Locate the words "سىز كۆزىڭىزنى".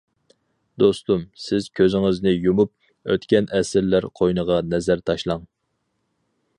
1.47-2.33